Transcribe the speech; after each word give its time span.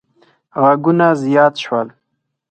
غږونه 0.63 1.07
زیات 1.23 1.53
شول. 1.63 1.87